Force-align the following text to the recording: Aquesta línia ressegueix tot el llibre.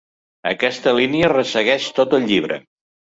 Aquesta 0.51 0.93
línia 0.99 1.29
ressegueix 1.33 1.85
tot 1.99 2.17
el 2.19 2.25
llibre. 2.33 2.59